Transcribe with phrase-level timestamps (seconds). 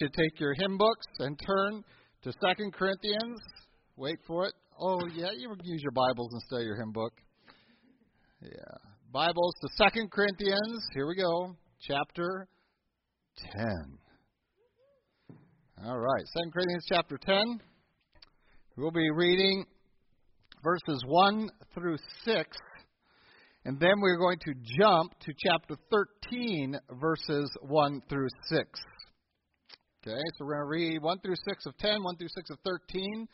[0.00, 1.82] to take your hymn books and turn
[2.22, 3.40] to Second Corinthians.
[3.96, 4.54] Wait for it.
[4.78, 7.12] Oh, yeah, you use your Bibles instead of your hymn book.
[8.42, 8.50] Yeah.
[9.10, 10.84] Bibles to Second Corinthians.
[10.92, 11.56] Here we go.
[11.80, 12.46] Chapter
[13.54, 13.98] 10.
[15.86, 16.24] All right.
[16.34, 17.60] Second Corinthians chapter 10.
[18.76, 19.64] We'll be reading
[20.62, 22.44] verses 1 through 6.
[23.64, 28.68] And then we're going to jump to chapter 13, verses 1 through 6.
[30.06, 33.26] So we're going to read 1 through 6 of 10, 1 through 6 of 13,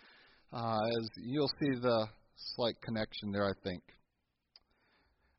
[0.54, 2.06] uh, as you'll see the
[2.54, 3.82] slight connection there, I think.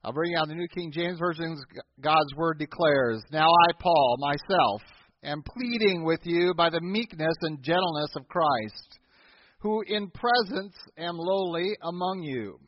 [0.03, 1.57] I'll bring out the New King James Version.
[1.99, 4.81] God's Word declares, Now I, Paul, myself,
[5.23, 8.99] am pleading with you by the meekness and gentleness of Christ,
[9.57, 12.59] who in presence am lowly among you,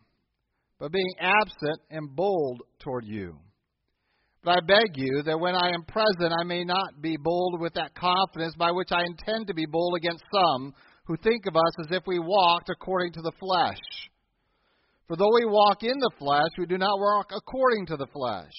[0.80, 3.38] but being absent am bold toward you.
[4.46, 7.74] But I beg you that when I am present, I may not be bold with
[7.74, 10.72] that confidence by which I intend to be bold against some
[11.06, 13.82] who think of us as if we walked according to the flesh.
[15.08, 18.54] For though we walk in the flesh, we do not walk according to the flesh.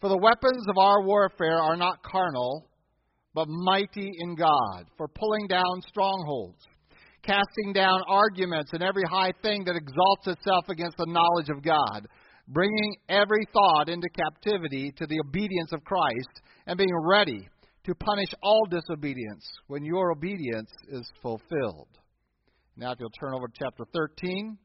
[0.00, 2.68] For the weapons of our warfare are not carnal,
[3.34, 6.62] but mighty in God, for pulling down strongholds,
[7.22, 12.06] casting down arguments and every high thing that exalts itself against the knowledge of God
[12.48, 17.48] bringing every thought into captivity to the obedience of Christ, and being ready
[17.84, 21.88] to punish all disobedience when your obedience is fulfilled.
[22.76, 24.56] Now, if you'll turn over to chapter 13,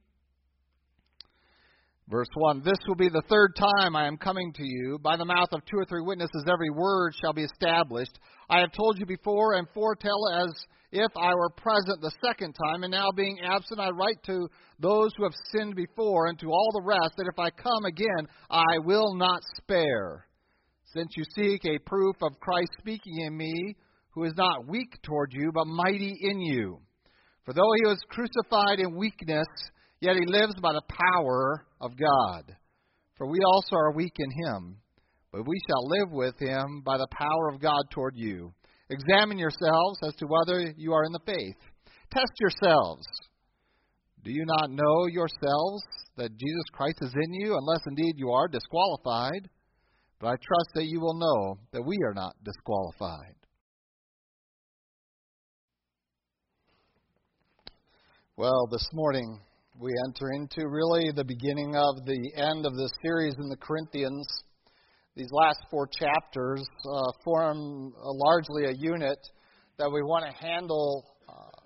[2.09, 4.99] verse 1 This will be the third time I am coming to you.
[5.01, 8.17] By the mouth of two or three witnesses, every word shall be established.
[8.49, 10.53] I have told you before and foretell as
[10.91, 14.47] if I were present the second time, and now being absent, I write to
[14.79, 18.27] those who have sinned before and to all the rest that if I come again,
[18.49, 20.27] I will not spare.
[20.93, 23.75] Since you seek a proof of Christ speaking in me,
[24.11, 26.79] who is not weak toward you, but mighty in you.
[27.43, 29.47] For though he was crucified in weakness,
[29.99, 32.55] yet he lives by the power of God.
[33.17, 34.77] For we also are weak in him,
[35.31, 38.53] but we shall live with him by the power of God toward you.
[38.89, 41.57] Examine yourselves as to whether you are in the faith.
[42.11, 43.05] Test yourselves.
[44.23, 45.83] Do you not know yourselves
[46.15, 49.49] that Jesus Christ is in you, unless indeed you are disqualified?
[50.19, 53.35] But I trust that you will know that we are not disqualified.
[58.35, 59.39] Well, this morning
[59.79, 64.25] we enter into really the beginning of the end of this series in the Corinthians.
[65.15, 69.19] These last four chapters uh, form a, largely a unit
[69.77, 71.61] that we want to handle uh,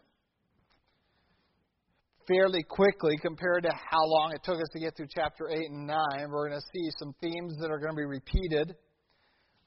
[2.28, 5.88] fairly quickly compared to how long it took us to get through chapter 8 and
[5.88, 5.98] 9.
[6.30, 8.76] We're going to see some themes that are going to be repeated.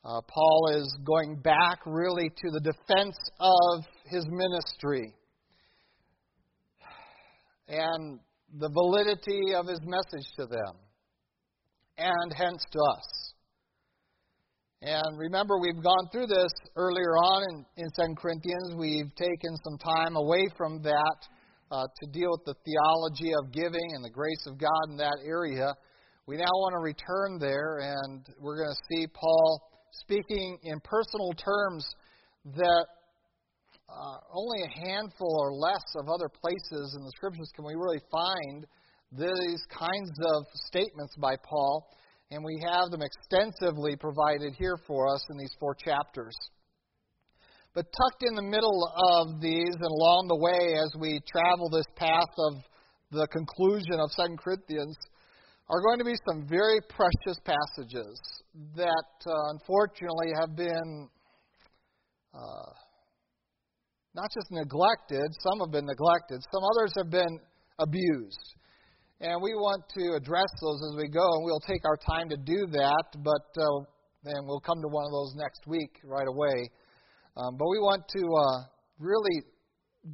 [0.05, 5.15] Uh, Paul is going back really to the defense of his ministry
[7.69, 8.21] and
[8.59, 10.77] the validity of his message to them,
[11.99, 13.33] and hence to us.
[14.83, 17.43] And remember, we've gone through this earlier on
[17.77, 18.75] in, in 2 Corinthians.
[18.77, 21.19] We've taken some time away from that
[21.71, 25.17] uh, to deal with the theology of giving and the grace of God in that
[25.25, 25.75] area.
[26.27, 29.63] We now want to return there, and we're going to see Paul
[29.93, 31.87] speaking in personal terms
[32.57, 32.87] that
[33.95, 38.01] uh, only a handful or less of other places in the scriptures can we really
[38.11, 38.67] find
[39.13, 41.87] these kinds of statements by Paul
[42.31, 46.35] and we have them extensively provided here for us in these four chapters.
[47.75, 51.87] But tucked in the middle of these and along the way as we travel this
[51.97, 52.55] path of
[53.11, 54.97] the conclusion of 2 Corinthians
[55.69, 58.21] are going to be some very precious passages
[58.77, 61.09] that uh, unfortunately have been
[62.35, 62.71] uh,
[64.15, 67.39] not just neglected, some have been neglected, some others have been
[67.79, 68.55] abused.
[69.21, 72.37] And we want to address those as we go, and we'll take our time to
[72.37, 73.85] do that, but uh,
[74.47, 76.71] we'll come to one of those next week right away.
[77.37, 78.59] Um, but we want to uh,
[78.99, 79.43] really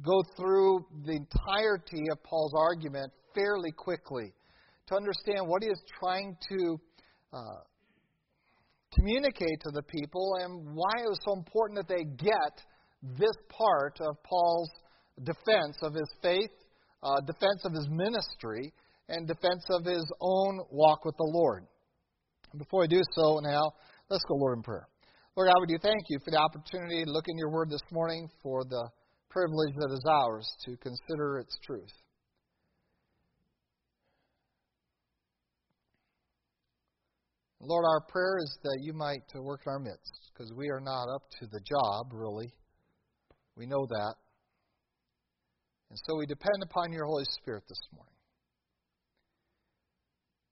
[0.01, 4.33] go through the entirety of Paul's argument fairly quickly
[4.87, 6.77] to understand what he is trying to
[7.33, 7.61] uh,
[8.95, 12.65] communicate to the people and why it was so important that they get
[13.01, 14.69] this part of Paul's
[15.23, 16.51] defense of his faith,
[17.03, 18.73] uh, defense of his ministry,
[19.09, 21.65] and defense of his own walk with the Lord.
[22.57, 23.71] Before I do so now,
[24.09, 24.87] let's go, Lord, in prayer.
[25.35, 27.83] Lord God, we do thank you for the opportunity to look in your word this
[27.91, 28.89] morning, for the
[29.29, 31.91] privilege that is ours to consider its truth.
[37.61, 41.13] Lord, our prayer is that you might work in our midst, because we are not
[41.15, 42.51] up to the job, really,
[43.55, 44.15] We know that.
[45.89, 48.11] And so we depend upon your Holy Spirit this morning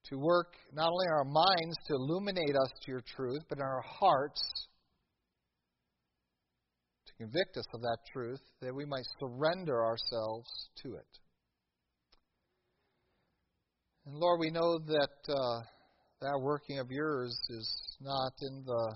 [0.09, 3.63] to work not only in our minds to illuminate us to your truth, but in
[3.63, 4.41] our hearts
[7.07, 10.49] to convict us of that truth, that we might surrender ourselves
[10.83, 11.19] to it.
[14.05, 15.61] And Lord, we know that uh,
[16.21, 18.95] that working of yours is not in the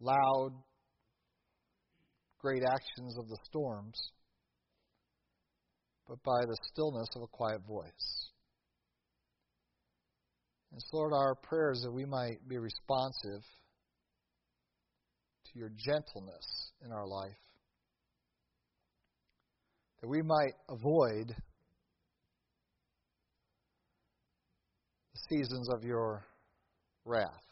[0.00, 0.52] loud,
[2.38, 4.12] great actions of the storms,
[6.08, 8.30] but by the stillness of a quiet voice.
[10.72, 13.42] And so, Lord, our prayer is that we might be responsive
[15.46, 17.30] to your gentleness in our life,
[20.00, 21.34] that we might avoid
[25.12, 26.24] the seasons of your
[27.04, 27.47] wrath.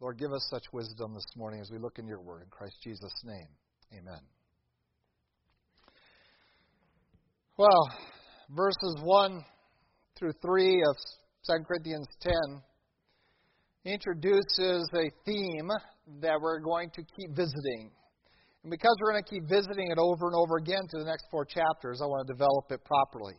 [0.00, 2.42] Lord, give us such wisdom this morning as we look in your word.
[2.42, 3.48] In Christ Jesus' name,
[3.92, 4.20] amen.
[7.56, 7.90] Well,
[8.50, 9.40] verses 1
[10.16, 10.96] through 3 of
[11.48, 12.32] 2 Corinthians 10
[13.84, 15.68] introduces a theme
[16.20, 17.90] that we're going to keep visiting.
[18.62, 21.24] And because we're going to keep visiting it over and over again to the next
[21.28, 23.34] four chapters, I want to develop it properly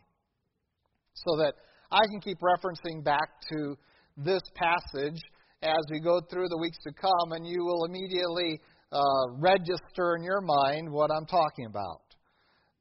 [1.13, 1.53] so that
[1.89, 3.77] I can keep referencing back to
[4.17, 5.19] this passage
[5.61, 8.59] as we go through the weeks to come, and you will immediately
[8.91, 9.01] uh,
[9.38, 12.01] register in your mind what I'm talking about.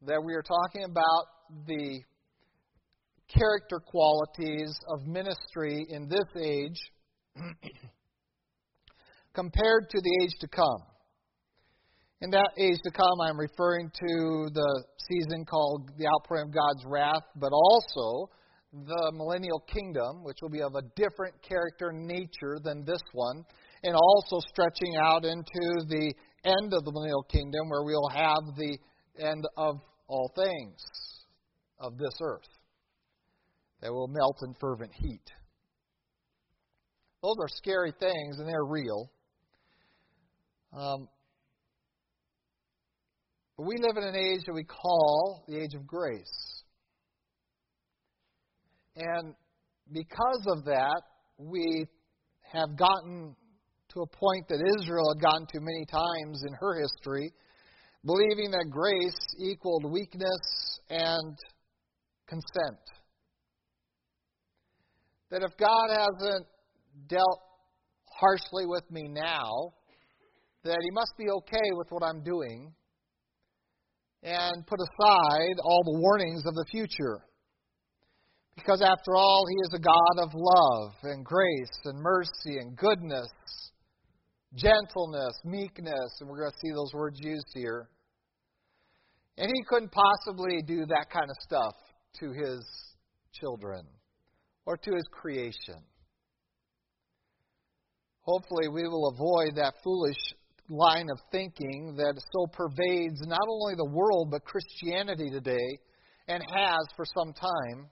[0.02, 1.25] That we are talking about
[1.66, 2.00] the
[3.28, 6.80] character qualities of ministry in this age
[9.34, 10.82] compared to the age to come.
[12.20, 16.84] In that age to come, I'm referring to the season called the outpouring of God's
[16.86, 18.31] wrath, but also
[18.73, 23.44] the millennial kingdom, which will be of a different character nature than this one,
[23.82, 26.12] and also stretching out into the
[26.44, 28.76] end of the millennial kingdom, where we'll have the
[29.19, 29.76] end of
[30.06, 30.81] all things
[31.79, 32.49] of this earth
[33.81, 35.25] that will melt in fervent heat.
[37.23, 39.11] Those are scary things, and they're real.
[40.73, 41.09] Um,
[43.56, 46.57] but we live in an age that we call the age of grace.
[48.98, 49.34] And
[49.92, 51.02] because of that,
[51.38, 51.86] we
[52.52, 53.34] have gotten
[53.94, 57.32] to a point that Israel had gotten to many times in her history,
[58.04, 61.36] believing that grace equaled weakness and
[62.26, 62.78] consent
[65.30, 66.46] that if God hasn't
[67.08, 67.40] dealt
[68.18, 69.72] harshly with me now,
[70.64, 72.72] that He must be okay with what I'm doing
[74.22, 77.24] and put aside all the warnings of the future.
[78.58, 83.28] Because after all, He is a God of love and grace and mercy and goodness,
[84.55, 87.88] gentleness, meekness, and we're going to see those words used here.
[89.38, 91.75] And He couldn't possibly do that kind of stuff
[92.20, 92.64] to His
[93.32, 93.87] children
[94.69, 95.81] or to his creation.
[98.20, 100.34] Hopefully, we will avoid that foolish
[100.69, 105.78] line of thinking that so pervades not only the world but Christianity today
[106.28, 107.88] and has for some time,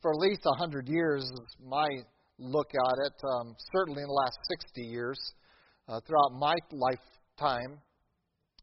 [0.00, 1.88] for at least a hundred years, is my
[2.38, 3.14] look at it.
[3.24, 5.18] Um, certainly in the last 60 years,
[5.88, 7.80] uh, throughout my lifetime,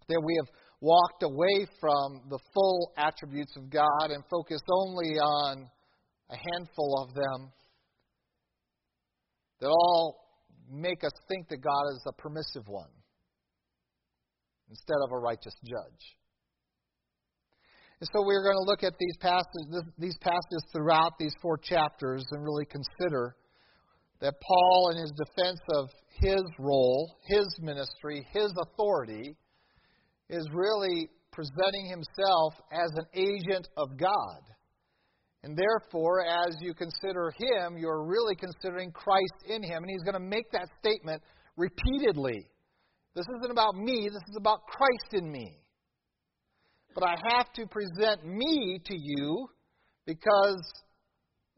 [0.08, 5.70] that we have walked away from the full attributes of God and focused only on
[6.30, 7.52] a handful of them
[9.60, 10.26] that all
[10.70, 12.90] make us think that God is a permissive one
[14.70, 16.18] instead of a righteous judge.
[18.06, 22.24] And so we're going to look at these passages, these passages throughout these four chapters
[22.30, 23.36] and really consider
[24.22, 29.36] that Paul, in his defense of his role, his ministry, his authority,
[30.30, 34.42] is really presenting himself as an agent of God.
[35.42, 39.82] And therefore, as you consider him, you're really considering Christ in him.
[39.82, 41.24] And he's going to make that statement
[41.58, 42.46] repeatedly.
[43.16, 45.65] This isn't about me, this is about Christ in me.
[46.96, 49.48] But I have to present me to you
[50.08, 50.64] because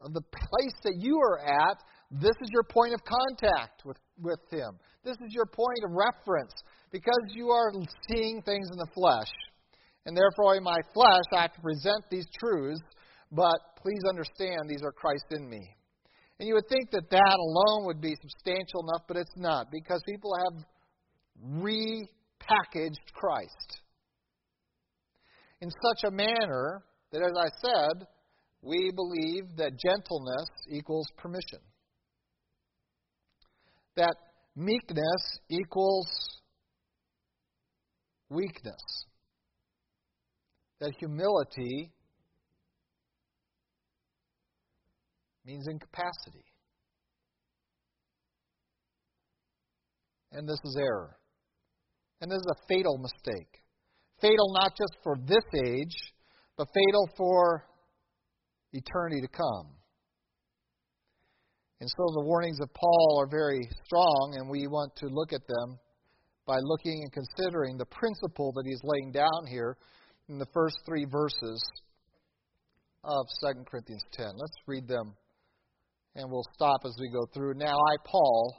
[0.00, 1.78] of the place that you are at.
[2.10, 4.78] This is your point of contact with, with him.
[5.04, 6.52] This is your point of reference
[6.90, 7.72] because you are
[8.10, 9.30] seeing things in the flesh.
[10.06, 12.82] And therefore, in my flesh, I have to present these truths
[13.30, 15.68] but please understand these are Christ in me.
[16.38, 20.02] And you would think that that alone would be substantial enough, but it's not, because
[20.06, 20.64] people have
[21.60, 23.80] repackaged Christ
[25.60, 28.06] in such a manner that, as I said,
[28.62, 31.60] we believe that gentleness equals permission.
[33.96, 34.14] That
[34.54, 36.06] meekness equals
[38.28, 39.04] weakness.
[40.80, 41.92] That humility
[45.44, 46.44] means incapacity.
[50.32, 51.16] And this is error.
[52.20, 53.62] And this is a fatal mistake.
[54.20, 55.96] Fatal not just for this age,
[56.56, 57.64] but fatal for
[58.72, 59.74] eternity to come.
[61.80, 65.46] And so the warnings of Paul are very strong, and we want to look at
[65.46, 65.78] them
[66.44, 69.76] by looking and considering the principle that he's laying down here
[70.28, 71.62] in the first three verses
[73.04, 74.26] of 2 Corinthians 10.
[74.36, 75.14] Let's read them,
[76.16, 77.54] and we'll stop as we go through.
[77.54, 78.56] Now, I, Paul,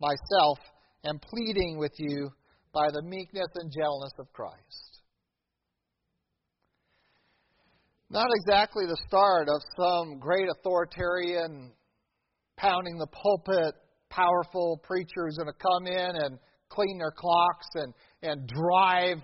[0.00, 0.58] myself,
[1.04, 2.30] am pleading with you
[2.72, 4.91] by the meekness and gentleness of Christ.
[8.12, 11.72] Not exactly the start of some great authoritarian
[12.58, 13.74] pounding the pulpit,
[14.10, 16.38] powerful preacher who's going to come in and
[16.68, 19.16] clean their clocks and, and drive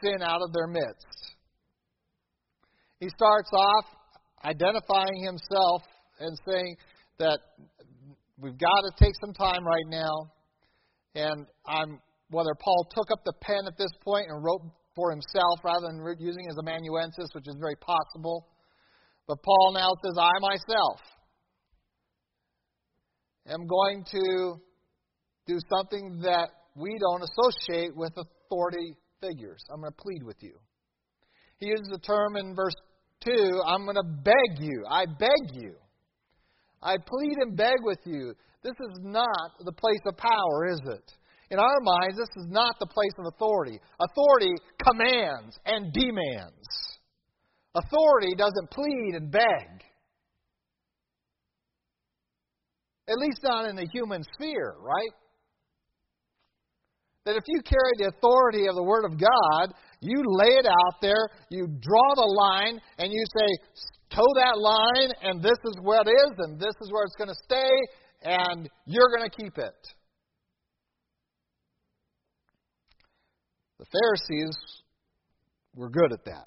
[0.00, 1.34] sin out of their midst.
[3.00, 3.84] He starts off
[4.44, 5.82] identifying himself
[6.20, 6.76] and saying
[7.18, 7.40] that
[8.38, 10.30] we've got to take some time right now.
[11.16, 12.00] And I'm
[12.30, 14.62] whether Paul took up the pen at this point and wrote
[14.96, 18.48] for himself rather than using as amanuensis, which is very possible.
[19.28, 21.00] But Paul now says, I myself
[23.46, 24.54] am going to
[25.46, 29.62] do something that we don't associate with authority figures.
[29.72, 30.54] I'm going to plead with you.
[31.58, 32.74] He uses the term in verse
[33.24, 34.84] 2 I'm going to beg you.
[34.90, 35.74] I beg you.
[36.82, 38.34] I plead and beg with you.
[38.62, 41.12] This is not the place of power, is it?
[41.50, 43.78] In our minds, this is not the place of authority.
[44.00, 46.66] Authority commands and demands.
[47.74, 49.84] Authority doesn't plead and beg.
[53.08, 55.14] At least not in the human sphere, right?
[57.26, 61.00] That if you carry the authority of the Word of God, you lay it out
[61.00, 66.00] there, you draw the line, and you say, toe that line, and this is where
[66.00, 67.70] it is, and this is where it's going to stay,
[68.22, 69.94] and you're going to keep it.
[74.00, 74.56] Pharisees
[75.74, 76.46] were good at that.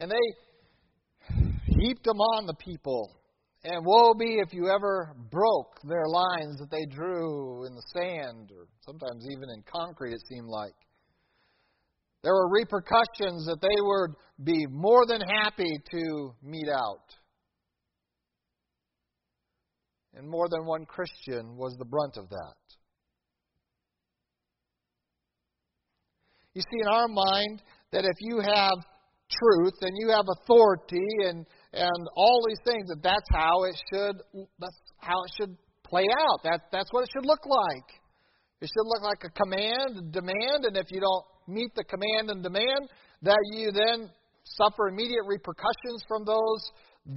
[0.00, 3.10] And they heaped them on the people.
[3.64, 8.50] And woe be if you ever broke their lines that they drew in the sand,
[8.50, 10.74] or sometimes even in concrete, it seemed like.
[12.24, 14.10] There were repercussions that they would
[14.44, 17.06] be more than happy to mete out.
[20.14, 22.54] And more than one Christian was the brunt of that.
[26.54, 28.78] You see, in our mind, that if you have
[29.40, 34.16] truth and you have authority and and all these things that that's how it should
[34.58, 36.42] that's how it should play out.
[36.44, 37.88] That that's what it should look like.
[38.60, 42.30] It should look like a command, a demand, and if you don't meet the command
[42.30, 42.88] and demand,
[43.22, 44.10] that you then
[44.44, 46.62] suffer immediate repercussions from those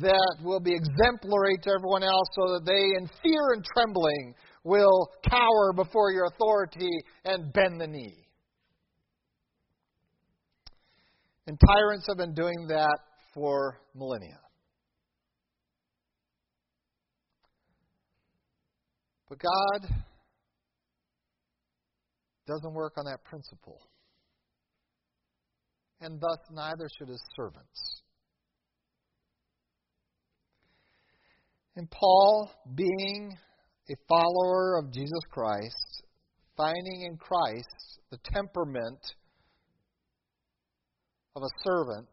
[0.01, 5.11] that will be exemplary to everyone else so that they in fear and trembling will
[5.29, 6.89] cower before your authority
[7.23, 8.24] and bend the knee.
[11.47, 12.97] And tyrants have been doing that
[13.33, 14.39] for millennia.
[19.29, 19.89] But God
[22.47, 23.79] doesn't work on that principle.
[26.01, 28.01] And thus, neither should his servants.
[31.75, 33.35] And Paul, being
[33.89, 36.03] a follower of Jesus Christ,
[36.55, 38.99] finding in Christ the temperament
[41.35, 42.07] of a servant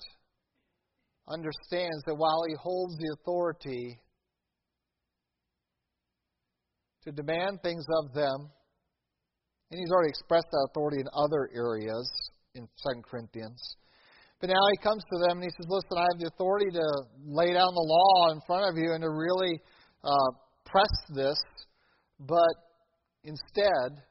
[1.28, 3.98] understands that while he holds the authority
[7.04, 8.50] to demand things of them,
[9.70, 12.10] and he's already expressed that authority in other areas
[12.54, 13.76] in 2 Corinthians.
[14.40, 16.86] But now he comes to them and he says, Listen, I have the authority to
[17.24, 19.60] lay down the law in front of you and to really
[20.02, 20.30] uh,
[20.66, 21.38] press this,
[22.18, 22.54] but
[23.24, 24.02] instead,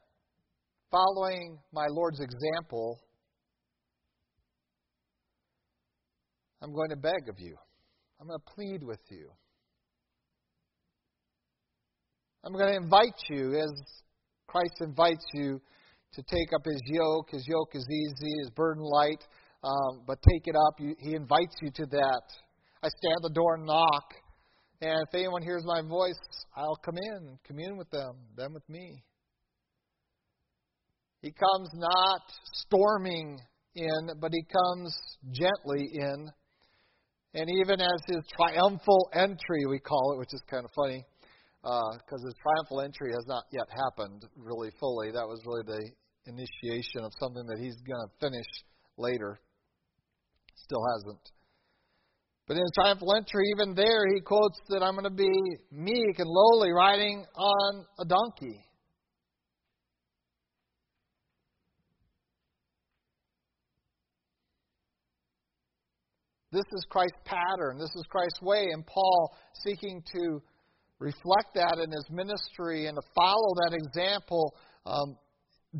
[0.90, 2.98] following my Lord's example,
[6.62, 7.56] I'm going to beg of you.
[8.20, 9.28] I'm going to plead with you.
[12.44, 13.70] I'm going to invite you, as
[14.46, 15.60] Christ invites you,
[16.14, 17.30] to take up his yoke.
[17.30, 19.24] His yoke is easy, his burden light,
[19.64, 20.74] um, but take it up.
[20.78, 22.22] You, he invites you to that.
[22.82, 24.04] I stand at the door and knock,
[24.80, 26.18] and if anyone hears my voice,
[26.56, 29.02] I'll come in and commune with them, them with me.
[31.22, 32.20] He comes not
[32.52, 33.38] storming
[33.74, 34.96] in, but he comes
[35.32, 36.28] gently in
[37.34, 41.04] and even as his triumphal entry, we call it, which is kind of funny,
[41.62, 45.10] because uh, his triumphal entry has not yet happened really fully.
[45.12, 48.46] That was really the initiation of something that he's going to finish
[48.98, 49.40] later.
[50.54, 51.30] Still hasn't.
[52.46, 55.32] But in his triumphal entry, even there, he quotes that I'm going to be
[55.70, 58.60] meek and lowly, riding on a donkey.
[66.52, 67.78] This is Christ's pattern.
[67.78, 68.68] This is Christ's way.
[68.72, 70.42] And Paul, seeking to
[70.98, 74.54] reflect that in his ministry and to follow that example,
[74.84, 75.16] um,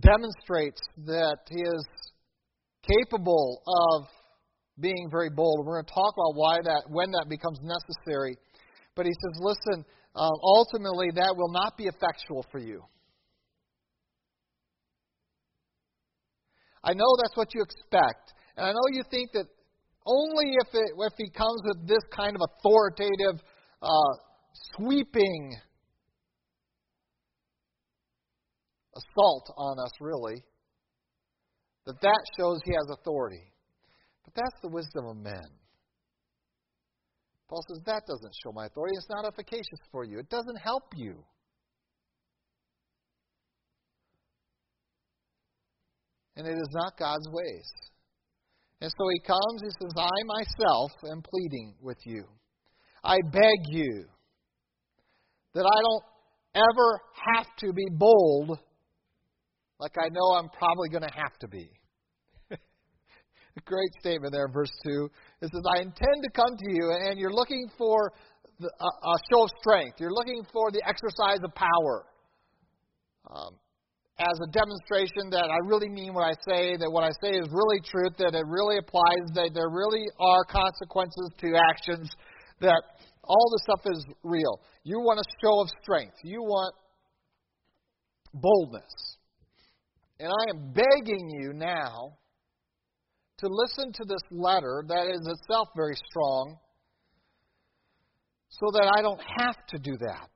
[0.00, 1.84] demonstrates that he is
[2.82, 4.08] capable of
[4.80, 5.66] being very bold.
[5.66, 8.36] We're going to talk about why that, when that becomes necessary.
[8.96, 9.84] But he says, listen,
[10.16, 12.82] uh, ultimately that will not be effectual for you.
[16.82, 18.32] I know that's what you expect.
[18.56, 19.46] And I know you think that
[20.06, 23.40] only if, it, if he comes with this kind of authoritative,
[23.82, 24.12] uh,
[24.76, 25.54] sweeping
[28.96, 30.42] assault on us, really,
[31.86, 33.52] that that shows he has authority.
[34.24, 35.46] But that's the wisdom of men.
[37.48, 38.94] Paul says that doesn't show my authority.
[38.96, 40.18] It's not efficacious for you.
[40.18, 41.22] It doesn't help you.
[46.36, 47.91] And it is not God's ways.
[48.82, 52.24] And so he comes, he says, I myself am pleading with you.
[53.04, 54.06] I beg you
[55.54, 56.04] that I don't
[56.56, 57.00] ever
[57.36, 58.58] have to be bold
[59.78, 61.70] like I know I'm probably going to have to be.
[62.50, 65.08] A great statement there, verse 2.
[65.42, 68.12] It says, I intend to come to you, and you're looking for
[68.58, 70.00] the, a, a, show of strength.
[70.00, 72.06] You're looking for the exercise of power.
[73.30, 73.54] Um,
[74.22, 77.48] as a demonstration that I really mean what I say, that what I say is
[77.50, 82.10] really truth, that it really applies, that there really are consequences to actions,
[82.60, 82.82] that
[83.24, 84.60] all this stuff is real.
[84.84, 86.14] You want a show of strength.
[86.22, 86.74] You want
[88.34, 89.18] boldness.
[90.20, 92.16] And I am begging you now
[93.38, 96.56] to listen to this letter that is itself very strong
[98.50, 100.30] so that I don't have to do that.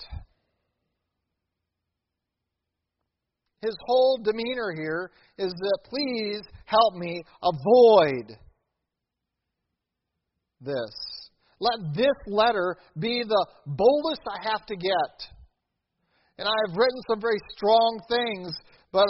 [3.66, 8.38] His whole demeanor here is that please help me avoid
[10.60, 10.94] this.
[11.58, 15.14] Let this letter be the boldest I have to get.
[16.38, 18.54] And I've written some very strong things,
[18.92, 19.08] but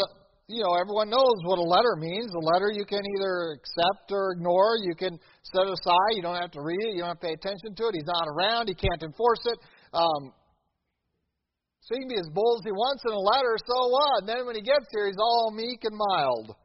[0.49, 2.31] you know, everyone knows what a letter means.
[2.33, 4.79] A letter you can either accept or ignore.
[4.81, 5.19] You can
[5.53, 6.15] set aside.
[6.15, 6.95] You don't have to read it.
[6.95, 7.95] You don't have to pay attention to it.
[7.99, 8.69] He's not around.
[8.69, 9.59] He can't enforce it.
[9.93, 10.33] Um,
[11.87, 14.21] so he can be as bold as he wants in a letter, so what?
[14.21, 16.57] And then when he gets here, he's all meek and mild.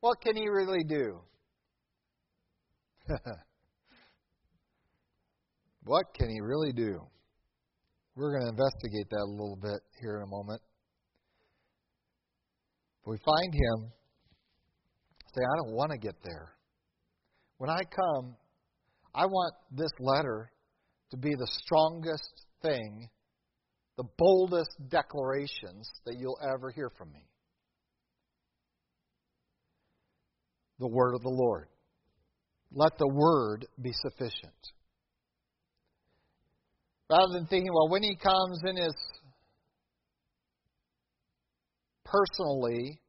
[0.00, 1.20] What can he really do?
[5.84, 7.00] what can he really do?
[8.16, 10.62] We're going to investigate that a little bit here in a moment.
[13.02, 13.92] If we find him,
[15.34, 16.54] say, I don't want to get there.
[17.58, 18.36] When I come,
[19.14, 20.50] I want this letter
[21.10, 23.08] to be the strongest thing,
[23.96, 27.26] the boldest declarations that you'll ever hear from me.
[30.78, 31.68] The word of the Lord.
[32.72, 34.52] Let the word be sufficient.
[37.10, 38.94] Rather than thinking, well, when he comes in his
[42.04, 43.00] personally,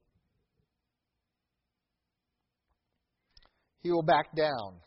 [3.82, 4.80] he will back down.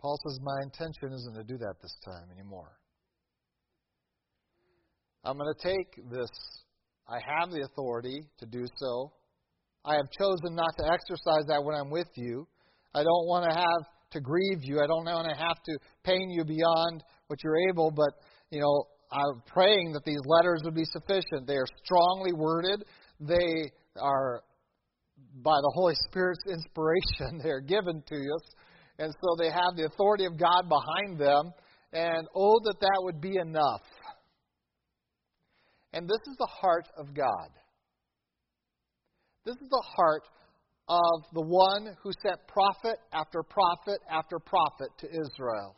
[0.00, 2.77] Paul says, My intention isn't to do that this time anymore.
[5.24, 6.30] I'm going to take this.
[7.08, 9.12] I have the authority to do so.
[9.84, 12.46] I have chosen not to exercise that when I'm with you.
[12.94, 14.80] I don't want to have to grieve you.
[14.82, 18.10] I don't want to have to pain you beyond what you're able, but,
[18.50, 21.46] you know, I'm praying that these letters would be sufficient.
[21.46, 22.84] They are strongly worded.
[23.20, 24.42] They are,
[25.42, 28.44] by the Holy Spirit's inspiration, they are given to us.
[28.98, 31.52] And so they have the authority of God behind them.
[31.92, 33.80] And oh, that that would be enough.
[35.92, 37.48] And this is the heart of God.
[39.44, 40.22] This is the heart
[40.88, 45.76] of the one who sent prophet after prophet after prophet to Israel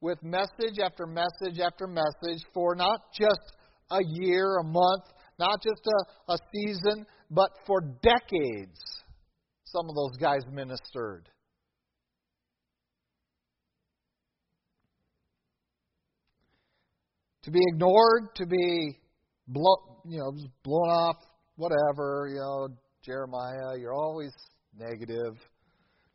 [0.00, 3.56] with message after message after message for not just
[3.90, 5.04] a year, a month,
[5.38, 8.80] not just a, a season, but for decades.
[9.64, 11.28] Some of those guys ministered.
[17.44, 18.99] To be ignored, to be
[19.52, 21.16] blow, you know, just blown off,
[21.56, 22.68] whatever, you know,
[23.04, 24.32] Jeremiah, you're always
[24.76, 25.36] negative.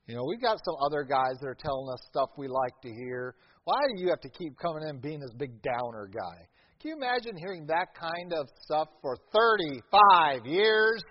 [0.07, 2.89] You know, we've got some other guys that are telling us stuff we like to
[2.89, 3.35] hear.
[3.63, 6.47] Why do you have to keep coming in being this big downer guy?
[6.79, 11.01] Can you imagine hearing that kind of stuff for 35 years?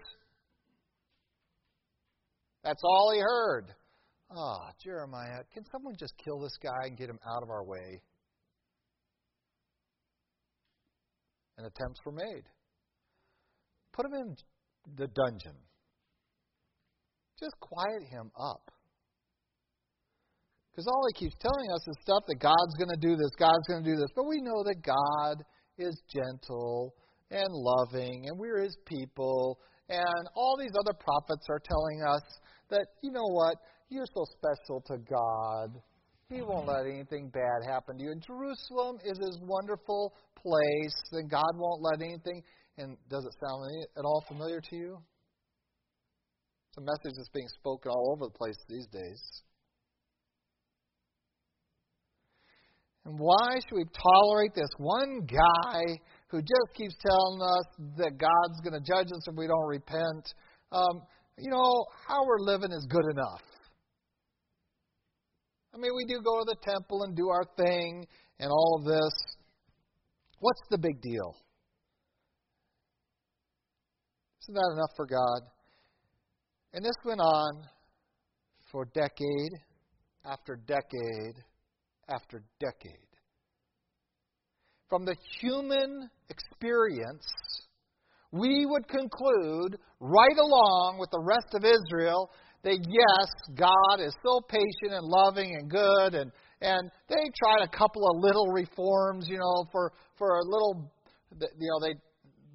[2.62, 3.74] That's all he heard.
[4.30, 7.64] Ah, oh, Jeremiah, can someone just kill this guy and get him out of our
[7.64, 8.00] way?
[11.56, 12.44] And attempts were made.
[13.92, 14.36] Put him in
[14.96, 15.56] the dungeon.
[17.38, 18.70] Just quiet him up.
[20.70, 23.66] Because all he keeps telling us is stuff that God's going to do this, God's
[23.68, 24.10] going to do this.
[24.16, 25.44] But we know that God
[25.78, 26.94] is gentle
[27.30, 29.60] and loving, and we're his people.
[29.88, 32.22] And all these other prophets are telling us
[32.70, 33.54] that, you know what,
[33.88, 35.80] you're so special to God.
[36.28, 38.10] He won't let anything bad happen to you.
[38.10, 42.42] And Jerusalem is his wonderful place, and God won't let anything.
[42.78, 44.98] And does it sound at all familiar to you?
[46.68, 49.22] It's a message that's being spoken all over the place these days.
[53.04, 55.82] And why should we tolerate this one guy
[56.28, 57.66] who just keeps telling us
[57.98, 60.32] that God's going to judge us if we don't repent?
[60.72, 61.02] Um,
[61.38, 63.42] you know, how we're living is good enough.
[65.74, 68.06] I mean, we do go to the temple and do our thing
[68.38, 69.12] and all of this.
[70.38, 71.34] What's the big deal?
[74.42, 75.40] Isn't that enough for God?
[76.74, 77.62] And this went on
[78.70, 79.52] for decade
[80.24, 81.42] after decade
[82.08, 82.92] after decade.
[84.88, 87.26] From the human experience,
[88.30, 92.30] we would conclude, right along with the rest of Israel,
[92.64, 97.68] that yes, God is so patient and loving and good, and and they tried a
[97.68, 100.90] couple of little reforms, you know, for for a little,
[101.40, 101.94] you know, they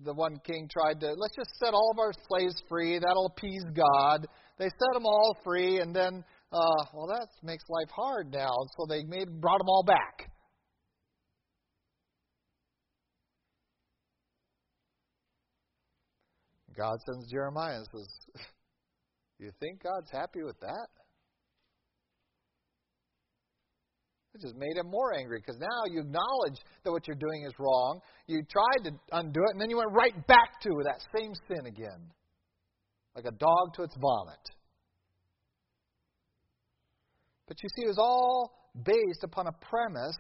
[0.04, 3.00] the one king tried to let's just set all of our slaves free.
[3.00, 4.28] That'll appease God.
[4.58, 8.54] They set them all free, and then uh, well, that makes life hard now.
[8.78, 10.32] So they made brought them all back.
[16.76, 18.44] God sends Jeremiah and says,
[19.40, 20.88] You think God's happy with that?
[24.36, 27.54] It just made him more angry because now you acknowledge that what you're doing is
[27.58, 28.00] wrong.
[28.28, 31.66] You tried to undo it, and then you went right back to that same sin
[31.66, 32.12] again,
[33.16, 34.44] like a dog to its vomit.
[37.48, 38.52] But you see, it was all
[38.84, 40.18] based upon a premise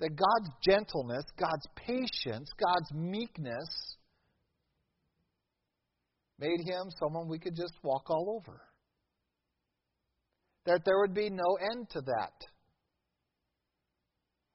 [0.00, 3.96] that God's gentleness, God's patience, God's meekness
[6.38, 8.60] made him someone we could just walk all over.
[10.66, 12.32] That there would be no end to that.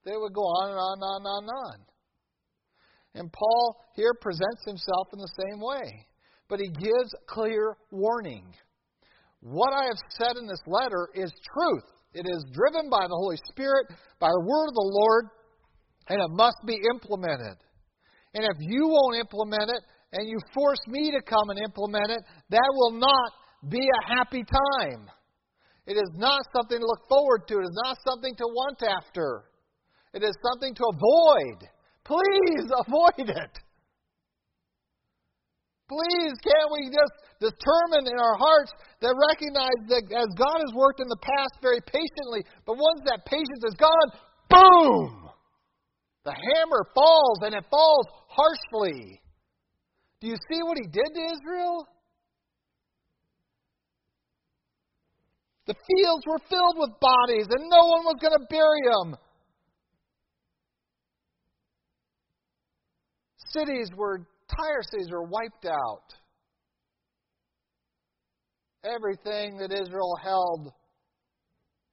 [0.06, 1.86] They would go on and on and on and on and on.
[3.16, 6.08] And Paul here presents himself in the same way.
[6.50, 8.54] But he gives clear warning.
[9.40, 11.84] What I have said in this letter is truth.
[12.14, 13.88] It is driven by the Holy Spirit,
[14.20, 15.26] by the word of the Lord,
[16.10, 17.58] and it must be implemented.
[18.36, 19.82] And if you won't implement it,
[20.14, 23.32] and you force me to come and implement it, that will not
[23.70, 25.10] be a happy time.
[25.86, 27.56] It is not something to look forward to.
[27.60, 29.50] It is not something to want after.
[30.14, 31.68] It is something to avoid.
[32.06, 33.54] Please avoid it.
[35.90, 38.72] Please, can't we just determine in our hearts
[39.02, 43.26] that recognize that as God has worked in the past very patiently, but once that
[43.26, 44.10] patience is gone,
[44.50, 45.30] boom!
[46.24, 49.23] The hammer falls and it falls harshly.
[50.24, 51.86] Do you see what he did to Israel?
[55.68, 59.18] The fields were filled with bodies and no one was going to bury them.
[63.52, 66.08] Cities were entire cities were wiped out.
[68.86, 70.72] Everything that Israel held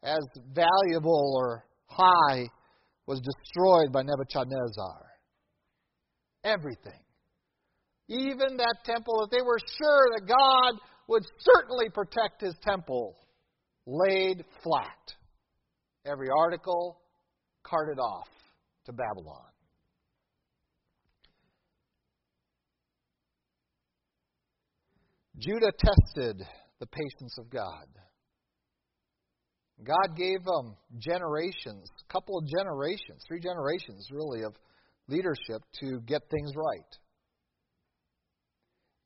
[0.04, 0.20] as
[0.52, 2.46] valuable or high
[3.06, 5.06] was destroyed by Nebuchadnezzar.
[6.44, 7.09] Everything.
[8.10, 13.16] Even that temple that they were sure that God would certainly protect his temple
[13.86, 15.14] laid flat.
[16.04, 17.00] Every article
[17.62, 18.28] carted off
[18.86, 19.46] to Babylon.
[25.38, 26.42] Judah tested
[26.80, 27.86] the patience of God.
[29.82, 34.54] God gave them generations, a couple of generations, three generations really, of
[35.08, 36.98] leadership to get things right.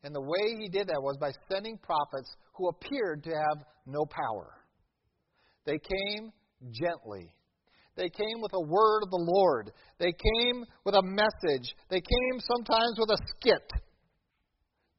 [0.04, 4.04] And the way he did that was by sending prophets who appeared to have no
[4.04, 4.52] power.
[5.64, 6.30] They came
[6.70, 7.34] gently.
[7.96, 9.72] They came with a word of the Lord.
[9.98, 11.74] They came with a message.
[11.88, 13.70] They came sometimes with a skit.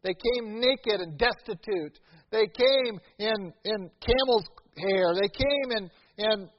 [0.02, 2.00] They came naked and destitute.
[2.32, 4.46] They came in, in camel's
[4.78, 5.14] hair.
[5.14, 6.50] They came in, in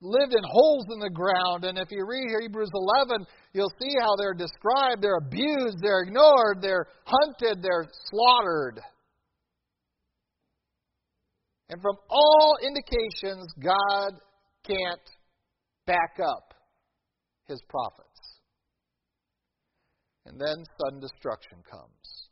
[0.00, 1.64] lived in holes in the ground.
[1.64, 5.02] And if you read Hebrews 11, you'll see how they're described.
[5.02, 8.80] They're abused, they're ignored, they're hunted, they're slaughtered.
[11.68, 14.12] And from all indications, God
[14.64, 15.00] can't
[15.86, 16.54] back up
[17.48, 18.06] his prophets.
[20.26, 22.28] And then sudden destruction comes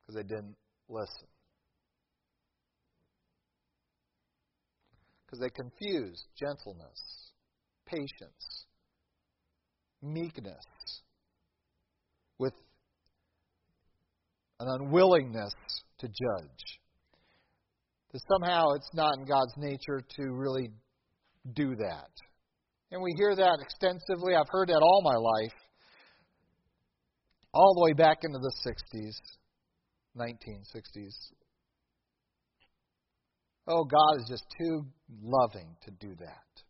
[0.00, 0.56] because they didn't
[0.88, 1.28] listen.
[5.28, 7.32] Because they confused gentleness,
[7.84, 8.64] patience,
[10.00, 10.64] meekness
[12.38, 12.54] with
[14.58, 15.52] an unwillingness
[15.98, 16.80] to judge.
[18.12, 20.70] That somehow it's not in God's nature to really
[21.52, 22.10] do that.
[22.90, 24.34] And we hear that extensively.
[24.34, 25.58] I've heard that all my life,
[27.52, 29.12] all the way back into the 60s,
[30.16, 31.14] 1960s.
[33.70, 34.86] Oh, God is just too
[35.22, 36.62] loving to do that.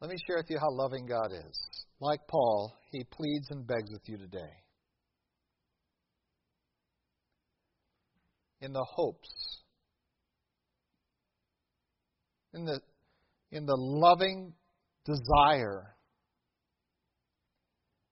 [0.00, 1.86] Let me share with you how loving God is.
[2.00, 4.52] Like Paul, he pleads and begs with you today.
[8.60, 9.62] In the hopes,
[12.54, 12.80] in the,
[13.52, 14.52] in the loving
[15.04, 15.94] desire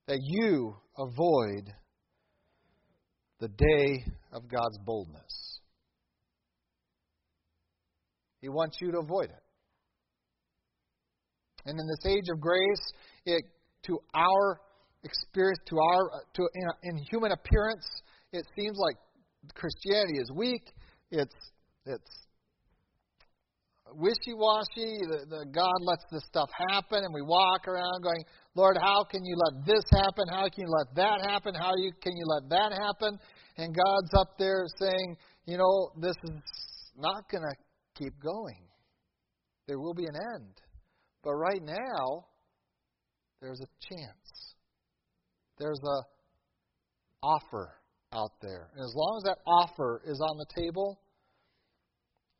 [0.06, 1.72] that you avoid
[3.40, 5.53] the day of God's boldness.
[8.44, 9.42] He wants you to avoid it.
[11.64, 12.84] And in this age of grace,
[13.24, 13.42] it,
[13.86, 14.60] to our
[15.02, 17.86] experience, to our uh, to in, in human appearance,
[18.32, 18.96] it seems like
[19.54, 20.60] Christianity is weak.
[21.10, 21.34] It's
[21.86, 22.12] it's
[23.94, 24.98] wishy-washy.
[25.08, 29.24] The, the God lets this stuff happen, and we walk around going, "Lord, how can
[29.24, 30.28] you let this happen?
[30.28, 31.54] How can you let that happen?
[31.54, 33.18] How you, can you let that happen?"
[33.56, 36.40] And God's up there saying, "You know, this is
[36.98, 37.54] not going to
[37.94, 38.68] keep going.
[39.66, 40.60] There will be an end.
[41.22, 42.26] But right now,
[43.40, 44.54] there's a chance.
[45.58, 47.72] There's a offer
[48.12, 48.68] out there.
[48.74, 51.00] And as long as that offer is on the table,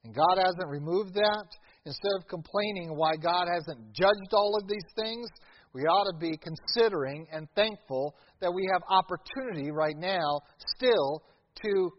[0.05, 1.47] and God hasn't removed that,
[1.87, 5.27] instead of complaining why God hasn't judged all of these things,
[5.73, 10.41] we ought to be considering and thankful that we have opportunity right now
[10.77, 11.23] still
[11.63, 11.91] to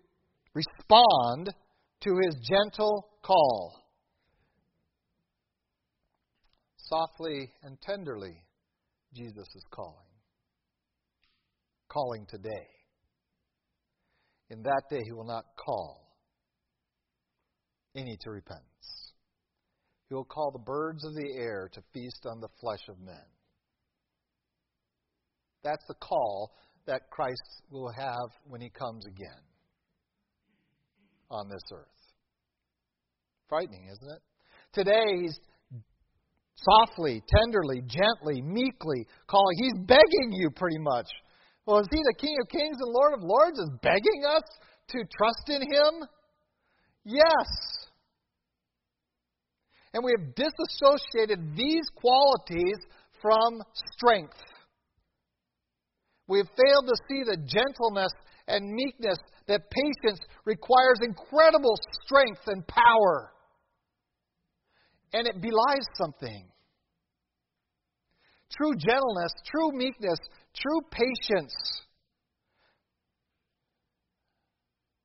[0.54, 1.54] respond
[2.02, 3.82] to his gentle call.
[6.78, 8.36] Softly and tenderly,
[9.14, 9.96] Jesus is calling.
[11.90, 12.68] Calling today.
[14.50, 16.06] In that day, he will not call
[17.96, 19.14] any to repentance.
[20.10, 23.26] He will call the birds of the air to feast on the flesh of men.
[25.64, 26.52] That's the call
[26.86, 29.42] that Christ will have when he comes again
[31.32, 32.05] on this earth.
[33.48, 34.22] Frightening, isn't it?
[34.74, 35.40] Today, he's
[36.58, 39.58] softly, tenderly, gently, meekly calling.
[39.58, 41.08] He's begging you pretty much.
[41.66, 44.44] Well, is he the King of Kings and Lord of Lords is begging us
[44.90, 46.08] to trust in him?
[47.04, 47.48] Yes.
[49.94, 52.78] And we have disassociated these qualities
[53.22, 53.62] from
[53.96, 54.38] strength.
[56.28, 58.12] We have failed to see the gentleness
[58.48, 63.32] and meekness that patience requires incredible strength and power
[65.14, 66.48] and it belies something.
[68.52, 70.20] True gentleness, true meekness,
[70.56, 71.54] true patience.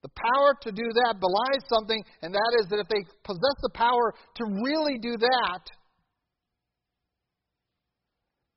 [0.02, 3.70] The power to do that belies something, and that is that if they possess the
[3.74, 5.60] power to really do that,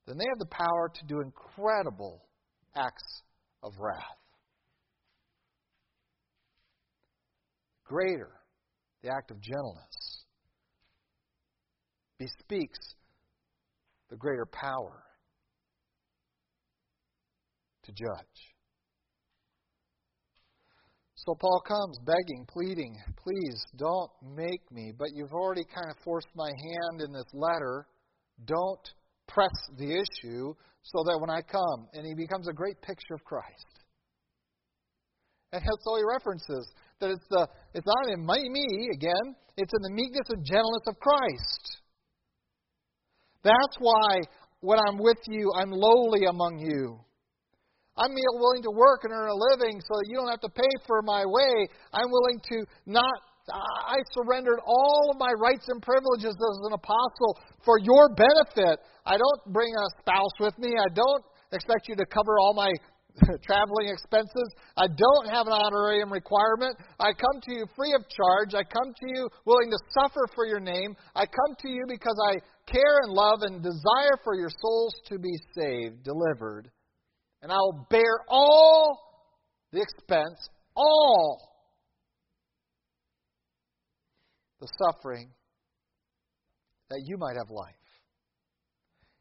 [0.07, 2.21] then they have the power to do incredible
[2.75, 3.23] acts
[3.61, 4.03] of wrath.
[7.85, 8.31] Greater,
[9.01, 10.12] the act of gentleness
[12.23, 12.79] bespeaks
[14.09, 15.03] the greater power
[17.83, 18.39] to judge.
[21.15, 26.27] So Paul comes begging, pleading, please don't make me, but you've already kind of forced
[26.35, 27.87] my hand in this letter.
[28.45, 28.85] Don't
[29.27, 33.23] press the issue so that when I come, and he becomes a great picture of
[33.23, 33.67] Christ.
[35.53, 36.67] And all he references.
[36.99, 40.83] That it's the it's not in my, me again, it's in the meekness and gentleness
[40.87, 41.82] of Christ.
[43.43, 44.21] That's why
[44.61, 46.99] when I'm with you, I'm lowly among you.
[47.95, 50.73] I'm willing to work and earn a living so that you don't have to pay
[50.87, 51.67] for my way.
[51.93, 53.13] I'm willing to not,
[53.53, 58.79] I surrendered all of my rights and privileges as an apostle for your benefit.
[59.05, 60.73] I don't bring a spouse with me.
[60.73, 62.71] I don't expect you to cover all my
[63.45, 64.49] traveling expenses.
[64.75, 66.77] I don't have an honorarium requirement.
[66.99, 68.57] I come to you free of charge.
[68.57, 70.95] I come to you willing to suffer for your name.
[71.13, 75.19] I come to you because I care and love and desire for your souls to
[75.19, 76.69] be saved, delivered.
[77.41, 78.99] And I will bear all
[79.71, 81.53] the expense, all
[84.61, 85.29] the suffering
[86.89, 87.75] that you might have life.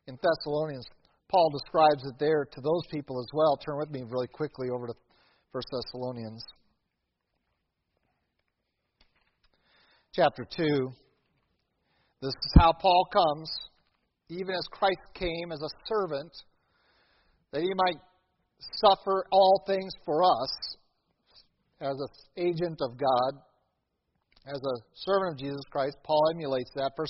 [0.07, 0.87] In Thessalonians,
[1.31, 3.57] Paul describes it there to those people as well.
[3.57, 4.95] Turn with me really quickly over to
[5.53, 6.45] 1 Thessalonians.
[10.15, 10.93] Chapter 2.
[12.23, 13.51] This is how Paul comes,
[14.29, 16.31] even as Christ came as a servant,
[17.51, 17.97] that he might
[18.77, 20.77] suffer all things for us
[21.81, 22.07] as an
[22.37, 23.43] agent of God,
[24.47, 25.97] as a servant of Jesus Christ.
[26.05, 26.93] Paul emulates that.
[26.95, 27.07] 1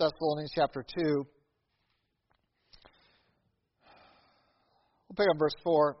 [0.00, 1.04] Thessalonians chapter 2.
[5.08, 5.96] We'll pick up verse 4.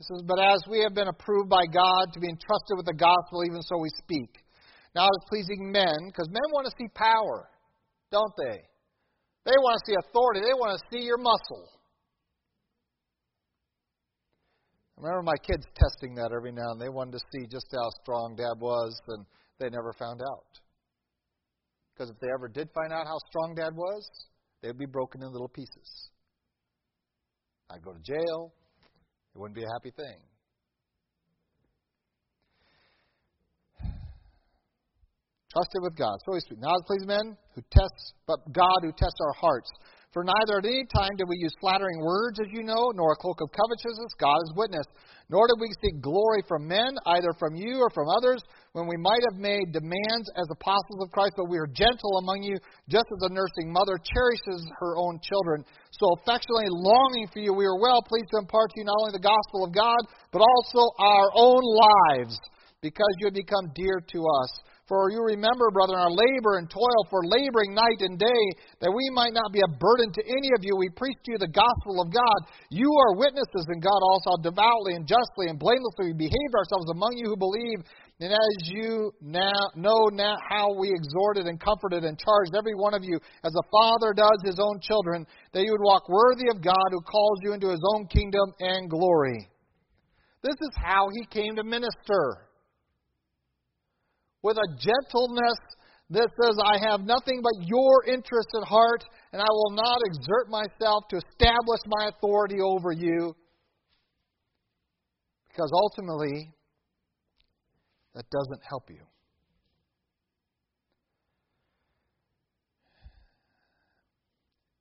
[0.00, 2.94] It says, But as we have been approved by God to be entrusted with the
[2.94, 4.42] gospel, even so we speak.
[4.94, 7.48] Now it's pleasing men, because men want to see power,
[8.10, 8.60] don't they?
[9.44, 10.40] They want to see authority.
[10.40, 11.68] They want to see your muscle.
[14.98, 16.80] I remember my kids testing that every now and.
[16.80, 19.26] They wanted to see just how strong Dad was, and
[19.58, 20.46] they never found out.
[21.92, 24.08] Because if they ever did find out how strong Dad was,
[24.62, 26.10] they'd be broken in little pieces.
[27.70, 28.52] I'd go to jail.
[29.34, 30.20] It wouldn't be a happy thing.
[35.52, 36.16] Trusted with God.
[36.24, 36.60] So we speak.
[36.64, 39.68] Not as please men who tests, but God who tests our hearts.
[40.12, 43.20] For neither at any time did we use flattering words, as you know, nor a
[43.20, 44.84] cloak of covetousness, God is witness.
[45.32, 48.44] Nor did we seek glory from men, either from you or from others,
[48.76, 52.44] when we might have made demands as apostles of Christ, but we are gentle among
[52.44, 52.60] you,
[52.92, 55.64] just as a nursing mother cherishes her own children.
[55.96, 59.16] So affectionately longing for you, we are well pleased to impart to you not only
[59.16, 62.36] the gospel of God, but also our own lives,
[62.84, 64.52] because you have become dear to us.
[64.90, 68.44] For you remember, brethren, our labor and toil for laboring night and day,
[68.82, 70.74] that we might not be a burden to any of you.
[70.74, 72.38] We preach to you the gospel of God.
[72.66, 77.14] You are witnesses in God also devoutly and justly and blamelessly we behaved ourselves among
[77.14, 77.86] you who believe.
[78.18, 82.94] And as you now know now how we exhorted and comforted and charged every one
[82.94, 86.58] of you, as a father does his own children, that you would walk worthy of
[86.58, 89.46] God who calls you into his own kingdom and glory.
[90.42, 92.50] This is how he came to minister
[94.42, 95.58] with a gentleness
[96.10, 100.50] that says, I have nothing but your interest at heart, and I will not exert
[100.50, 103.34] myself to establish my authority over you.
[105.48, 106.52] Because ultimately,
[108.14, 109.00] that doesn't help you.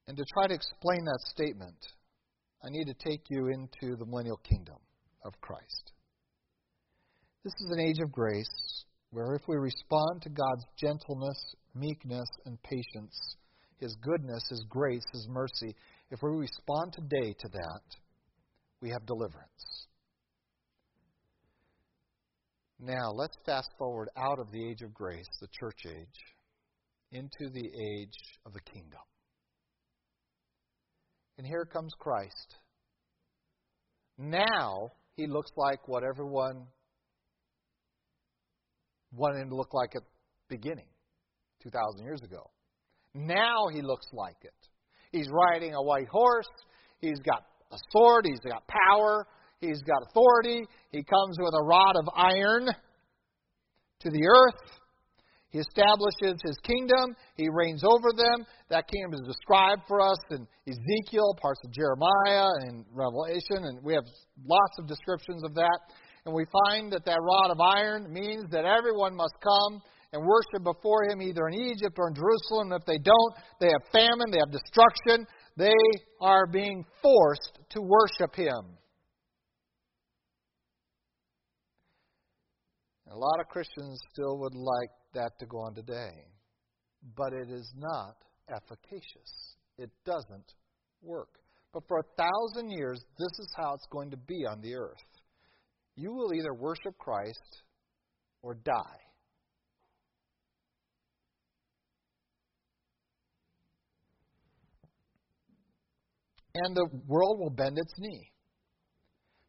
[0.07, 1.77] And to try to explain that statement,
[2.63, 4.75] I need to take you into the millennial kingdom
[5.23, 5.93] of Christ.
[7.45, 12.57] This is an age of grace where if we respond to God's gentleness, meekness, and
[12.63, 13.35] patience,
[13.77, 15.75] His goodness, His grace, His mercy,
[16.09, 17.81] if we respond today to that,
[18.81, 19.87] we have deliverance.
[22.79, 26.19] Now, let's fast forward out of the age of grace, the church age,
[27.11, 28.99] into the age of the kingdom.
[31.37, 32.55] And here comes Christ.
[34.17, 36.65] Now, he looks like what everyone
[39.11, 40.87] wanted him to look like at the beginning,
[41.63, 42.49] 2,000 years ago.
[43.13, 44.53] Now he looks like it.
[45.11, 46.47] He's riding a white horse.
[46.99, 48.25] He's got a sword.
[48.25, 49.27] He's got power.
[49.59, 50.63] He's got authority.
[50.91, 52.67] He comes with a rod of iron
[53.99, 54.79] to the earth.
[55.49, 57.13] He establishes his kingdom.
[57.35, 58.47] He reigns over them.
[58.69, 63.93] That kingdom is described for us in Ezekiel, parts of Jeremiah, and Revelation, and we
[63.93, 64.05] have
[64.45, 65.79] lots of descriptions of that.
[66.25, 69.81] And we find that that rod of iron means that everyone must come
[70.13, 72.73] and worship before him either in Egypt or in Jerusalem.
[72.73, 75.25] If they don't, they have famine, they have destruction.
[75.57, 75.73] They
[76.21, 78.77] are being forced to worship him.
[83.09, 86.23] A lot of Christians still would like that to go on today,
[87.17, 88.15] but it is not
[88.47, 89.55] efficacious.
[89.77, 90.53] It doesn't
[91.01, 91.29] work.
[91.73, 95.20] But for a thousand years, this is how it's going to be on the earth
[96.01, 97.61] you will either worship Christ
[98.41, 98.81] or die.
[106.55, 108.31] And the world will bend its knee,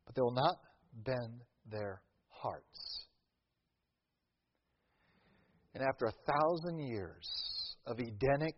[0.07, 0.57] but they will not
[1.05, 1.41] bend
[1.71, 3.07] their hearts.
[5.75, 7.29] And after a thousand years
[7.87, 8.57] of Edenic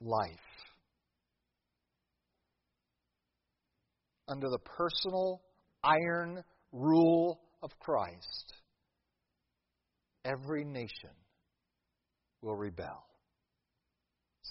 [0.00, 0.30] life,
[4.28, 5.42] under the personal
[5.84, 8.52] iron rule of Christ,
[10.24, 11.10] every nation
[12.42, 13.04] will rebel,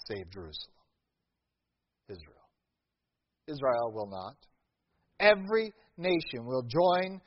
[0.06, 0.74] save Jerusalem,
[2.08, 2.34] Israel.
[3.46, 4.36] Israel will not.
[5.20, 7.20] Every nation will join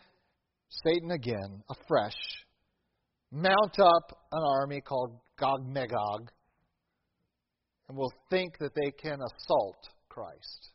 [0.85, 2.13] Satan again, afresh,
[3.31, 6.31] mount up an army called Gog Magog,
[7.89, 10.69] and will think that they can assault Christ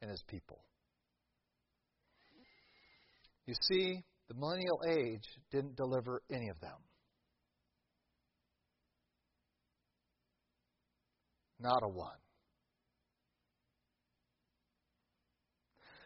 [0.00, 0.60] and his people.
[3.50, 6.78] You see, the millennial age didn't deliver any of them.
[11.58, 12.14] Not a one.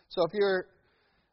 [0.09, 0.69] So if you're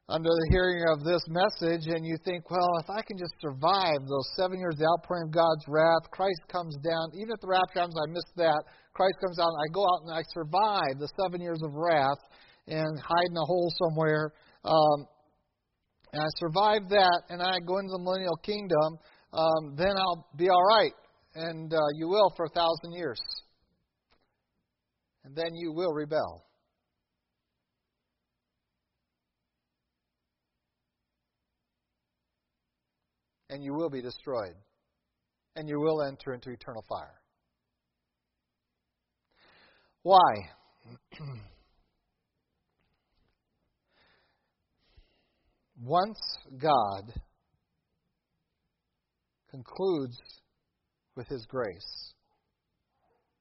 [0.09, 4.03] under the hearing of this message and you think, well, if I can just survive
[4.03, 7.87] those seven years, the outpouring of God's wrath, Christ comes down, even if the rapture
[7.87, 11.39] comes, I miss that, Christ comes down, I go out and I survive the seven
[11.39, 12.19] years of wrath
[12.67, 14.33] and hide in a hole somewhere,
[14.65, 15.07] um,
[16.13, 18.97] and I survive that, and I go into the millennial kingdom,
[19.33, 20.91] um, then I'll be all right.
[21.35, 23.19] And uh, you will for a thousand years.
[25.23, 26.45] And then you will rebel.
[33.49, 34.55] And you will be destroyed.
[35.55, 37.21] And you will enter into eternal fire.
[40.03, 40.33] Why?
[45.83, 46.19] Once
[46.61, 47.11] God
[49.49, 50.15] concludes
[51.15, 52.13] with His grace,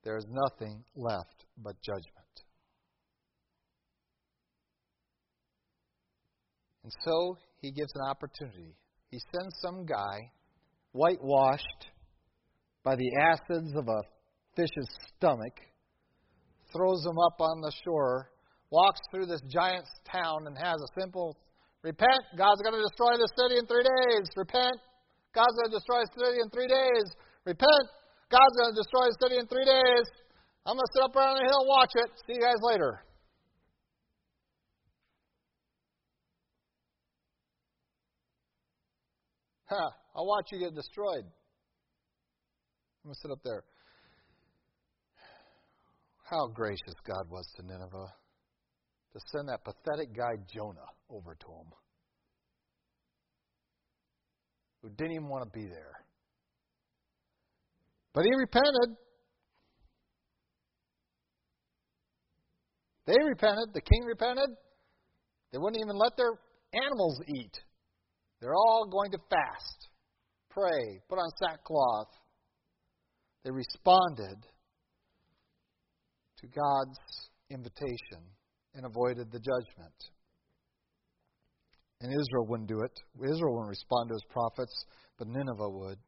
[0.04, 2.06] there is nothing left but judgment.
[6.82, 8.74] And so He gives an opportunity.
[9.10, 10.32] He sends some guy,
[10.92, 11.88] whitewashed
[12.82, 14.02] by the acids of a
[14.56, 15.52] fish's stomach,
[16.72, 18.30] throws him up on the shore,
[18.70, 21.36] walks through this giant's town, and has a simple
[21.82, 22.22] Repent.
[22.36, 24.28] God's going to destroy the city in three days.
[24.36, 24.76] Repent.
[25.32, 27.06] God's going to destroy the city in three days.
[27.48, 27.86] Repent.
[28.28, 30.06] God's going to destroy the city in three days.
[30.66, 32.08] I'm going to sit up around the hill and watch it.
[32.28, 33.00] See you guys later.
[39.70, 39.84] Ha!
[40.16, 41.24] I'll watch you get destroyed.
[41.24, 43.64] I'm going to sit up there.
[46.28, 48.12] How gracious God was to Nineveh
[49.12, 51.72] to send that pathetic guy Jonah over to him,
[54.82, 56.04] who didn't even want to be there.
[58.14, 58.96] But he repented.
[63.06, 63.74] They repented.
[63.74, 64.50] The king repented.
[65.52, 66.32] They wouldn't even let their
[66.72, 67.58] animals eat.
[68.40, 69.88] They're all going to fast,
[70.50, 72.08] pray, put on sackcloth.
[73.44, 74.36] They responded
[76.38, 76.98] to God's
[77.50, 78.22] invitation
[78.74, 79.94] and avoided the judgment.
[82.00, 82.92] And Israel wouldn't do it.
[83.22, 84.72] Israel wouldn't respond to his prophets,
[85.18, 85.98] but Nineveh would.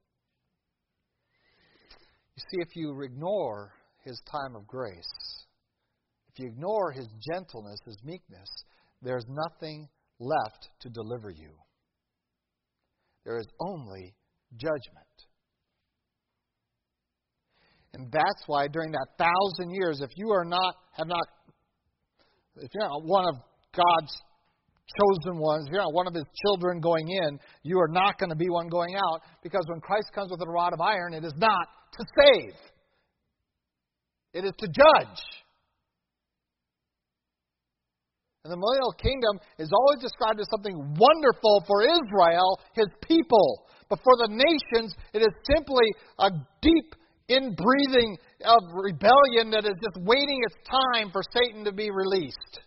[2.36, 3.72] You see, if you ignore
[4.04, 5.12] his time of grace,
[6.32, 8.48] if you ignore his gentleness, his meekness,
[9.02, 9.88] there's nothing
[10.18, 11.50] left to deliver you.
[13.24, 14.14] There is only
[14.56, 15.06] judgment.
[17.94, 21.26] And that's why during that thousand years, if you are not have not
[22.56, 23.34] if you're not one of
[23.74, 24.12] God's
[24.98, 28.30] chosen ones, if you're not one of his children going in, you are not going
[28.30, 31.24] to be one going out because when Christ comes with a rod of iron, it
[31.24, 32.54] is not to save,
[34.34, 35.22] it is to judge.
[38.44, 43.66] And the millennial kingdom is always described as something wonderful for Israel, his people.
[43.88, 45.86] But for the nations, it is simply
[46.18, 46.30] a
[46.60, 46.94] deep
[47.30, 52.60] inbreathing of rebellion that is just waiting its time for Satan to be released.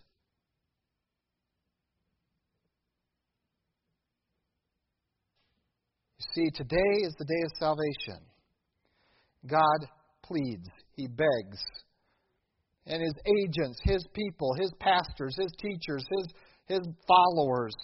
[6.18, 8.26] You see, today is the day of salvation.
[9.46, 9.88] God
[10.24, 11.62] pleads, He begs.
[12.86, 16.26] And His agents, His people, His pastors, His teachers, His,
[16.68, 17.74] his followers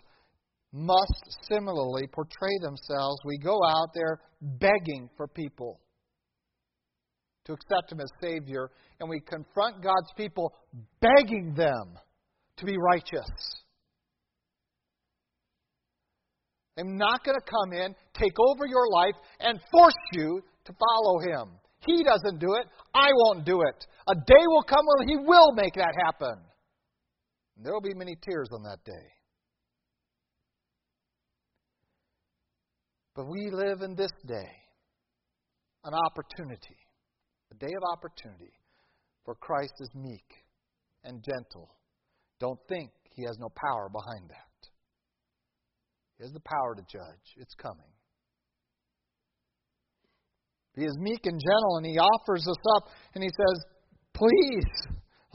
[0.72, 3.18] must similarly portray themselves.
[3.24, 5.80] We go out there begging for people
[7.44, 8.70] to accept Him as Savior,
[9.00, 10.52] and we confront God's people
[11.00, 11.98] begging them
[12.58, 13.28] to be righteous.
[16.78, 21.18] I'm not going to come in, take over your life, and force you to follow
[21.20, 21.52] Him.
[21.86, 22.66] He doesn't do it.
[22.94, 23.86] I won't do it.
[24.08, 26.34] A day will come when He will make that happen.
[27.56, 29.06] And there will be many tears on that day.
[33.14, 34.48] But we live in this day
[35.84, 36.81] an opportunity
[37.62, 38.52] day of opportunity,
[39.24, 40.26] for Christ is meek
[41.04, 41.70] and gentle,
[42.40, 44.58] Don't think he has no power behind that.
[46.18, 47.26] He has the power to judge.
[47.36, 47.92] It's coming.
[50.74, 53.56] He is meek and gentle, and he offers us up, and he says,
[54.14, 54.72] Please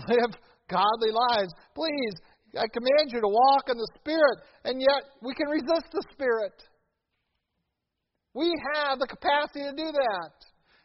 [0.09, 0.35] live
[0.67, 1.53] godly lives.
[1.75, 2.15] Please,
[2.59, 6.57] I command you to walk in the Spirit, and yet we can resist the Spirit.
[8.33, 10.33] We have the capacity to do that.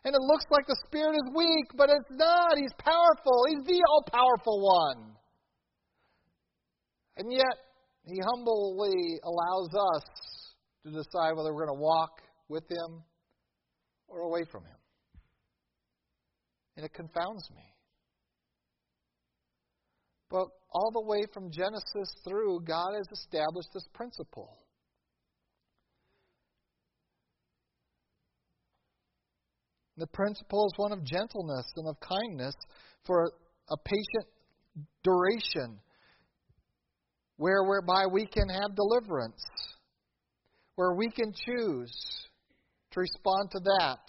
[0.05, 2.59] And it looks like the Spirit is weak, but it's not.
[2.59, 3.44] He's powerful.
[3.48, 5.14] He's the all powerful one.
[7.16, 7.57] And yet,
[8.05, 10.05] He humbly allows us
[10.84, 13.03] to decide whether we're going to walk with Him
[14.09, 14.80] or away from Him.
[16.76, 17.62] And it confounds me.
[20.30, 24.57] But all the way from Genesis through, God has established this principle.
[29.97, 32.55] The principle is one of gentleness and of kindness
[33.05, 33.32] for
[33.68, 34.26] a patient
[35.05, 35.78] duration,
[37.36, 39.43] where whereby we can have deliverance,
[40.76, 41.93] where we can choose
[42.93, 44.01] to respond to that.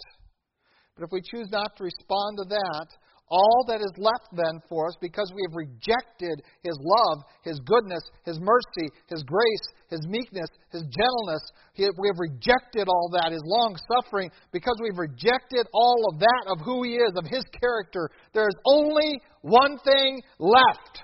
[0.96, 2.86] But if we choose not to respond to that,
[3.28, 8.02] all that is left then for us, because we have rejected His love, His goodness,
[8.24, 11.42] His mercy, His grace, His meekness, His gentleness,
[11.76, 16.60] we have rejected all that, His long suffering, because we've rejected all of that of
[16.60, 21.00] who He is, of His character, there is only one thing left.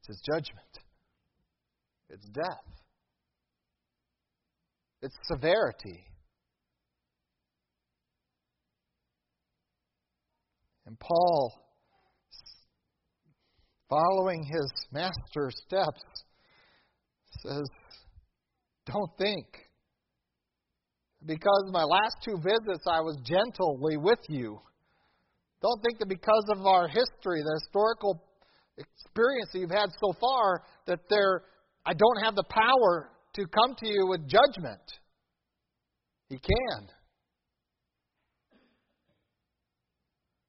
[0.00, 0.72] It's His judgment,
[2.10, 2.66] it's death,
[5.02, 6.04] it's severity.
[10.90, 11.52] And Paul,
[13.88, 16.02] following his master's steps,
[17.44, 17.68] says,
[18.86, 19.46] Don't think.
[21.24, 24.60] Because my last two visits I was gently with you.
[25.62, 28.24] Don't think that because of our history, the historical
[28.76, 31.42] experience that you've had so far, that there
[31.86, 34.82] I don't have the power to come to you with judgment.
[36.28, 36.88] He can.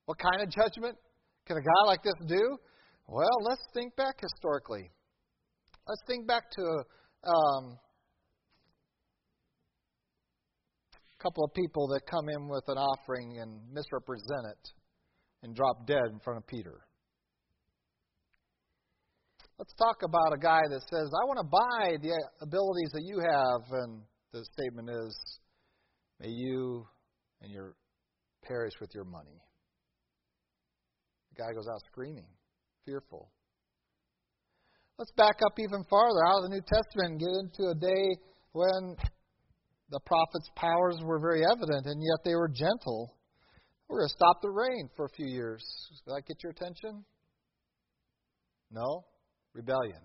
[0.06, 0.98] What kind of judgment
[1.46, 2.58] can a guy like this do?
[3.08, 4.92] Well, let's think back historically.
[5.88, 6.64] Let's think back to
[7.28, 7.78] um,
[11.20, 14.70] a couple of people that come in with an offering and misrepresent it
[15.44, 16.82] and drop dead in front of Peter.
[19.58, 23.20] Let's talk about a guy that says, I want to buy the abilities that you
[23.20, 23.62] have.
[23.72, 25.40] And the statement is,
[26.22, 26.86] May you
[27.42, 27.74] and your
[28.44, 29.42] perish with your money.
[31.32, 32.28] The guy goes out screaming,
[32.86, 33.32] fearful.
[34.98, 38.06] Let's back up even farther out of the New Testament and get into a day
[38.52, 38.96] when
[39.90, 43.18] the prophets' powers were very evident, and yet they were gentle.
[43.88, 45.64] We're going to stop the rain for a few years.
[46.06, 47.04] Did that get your attention?
[48.72, 49.06] No?
[49.54, 50.02] Rebellion.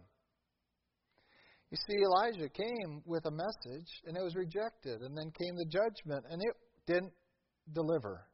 [1.71, 5.67] You see, Elijah came with a message, and it was rejected, and then came the
[5.67, 6.55] judgment, and it
[6.87, 7.13] didn't
[7.73, 8.27] deliver.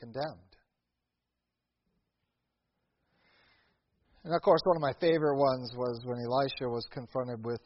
[0.00, 0.50] Condemned.
[4.24, 7.60] And of course, one of my favorite ones was when Elisha was confronted with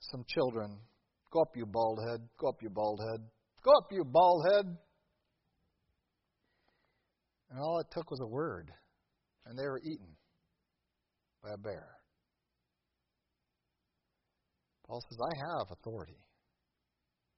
[0.00, 0.78] some children.
[1.30, 2.26] Go up, you bald head.
[2.38, 3.20] Go up, you bald head.
[3.62, 4.64] Go up, you bald head.
[7.50, 8.70] And all it took was a word,
[9.46, 10.16] and they were eaten
[11.42, 11.88] by a bear.
[14.86, 16.16] Paul says, I have authority.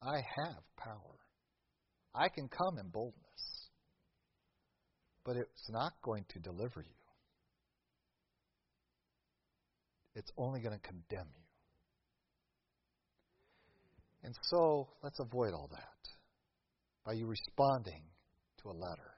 [0.03, 1.19] I have power.
[2.15, 3.30] I can come in boldness
[5.31, 7.01] but it's not going to deliver you.
[10.16, 11.47] It's only going to condemn you.
[14.24, 16.11] And so, let's avoid all that
[17.07, 18.03] by you responding
[18.62, 19.14] to a letter,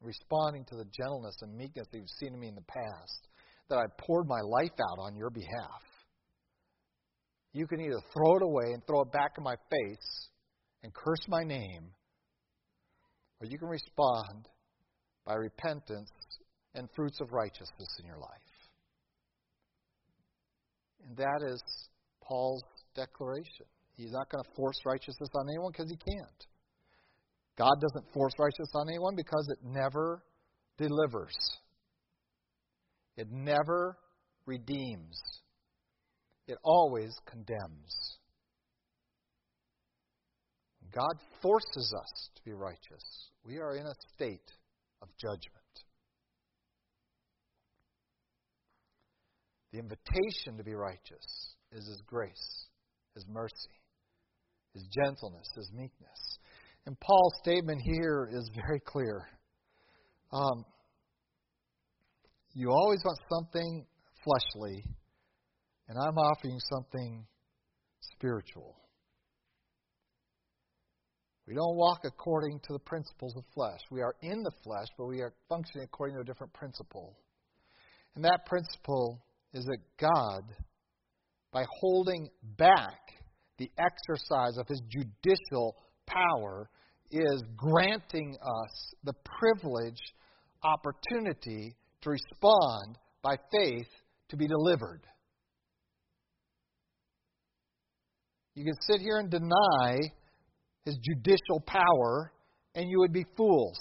[0.00, 3.28] responding to the gentleness and meekness that you've seen in me in the past,
[3.68, 5.82] that I poured my life out on your behalf.
[7.52, 10.28] You can either throw it away and throw it back in my face
[10.82, 11.92] and curse my name,
[13.42, 14.48] or you can respond
[15.30, 16.10] by repentance
[16.74, 18.50] and fruits of righteousness in your life.
[21.06, 21.62] And that is
[22.20, 22.64] Paul's
[22.96, 23.66] declaration.
[23.96, 26.46] He's not going to force righteousness on anyone because he can't.
[27.56, 30.24] God doesn't force righteousness on anyone because it never
[30.78, 31.36] delivers,
[33.16, 33.96] it never
[34.46, 35.20] redeems,
[36.48, 38.18] it always condemns.
[40.92, 43.30] God forces us to be righteous.
[43.44, 44.50] We are in a state
[45.02, 45.60] of judgment.
[49.72, 52.66] The invitation to be righteous is His grace,
[53.14, 53.54] His mercy,
[54.74, 56.38] His gentleness, His meekness.
[56.86, 59.28] And Paul's statement here is very clear.
[60.32, 60.64] Um,
[62.54, 63.86] you always want something
[64.24, 64.84] fleshly,
[65.88, 67.26] and I'm offering something
[68.16, 68.79] spiritual.
[71.50, 73.80] We don't walk according to the principles of flesh.
[73.90, 77.16] We are in the flesh, but we are functioning according to a different principle.
[78.14, 79.20] And that principle
[79.52, 80.42] is that God,
[81.52, 83.00] by holding back
[83.58, 85.74] the exercise of his judicial
[86.06, 86.70] power,
[87.10, 90.00] is granting us the privilege,
[90.62, 93.88] opportunity to respond by faith
[94.28, 95.00] to be delivered.
[98.54, 99.98] You can sit here and deny
[101.02, 102.32] judicial power,
[102.74, 103.78] and you would be fools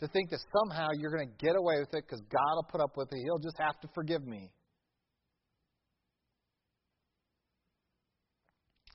[0.00, 2.80] to think that somehow you're going to get away with it because God will put
[2.80, 3.18] up with it.
[3.22, 4.50] He'll just have to forgive me.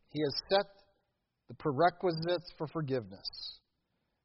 [0.10, 0.66] He has set
[1.48, 3.60] the prerequisites for forgiveness,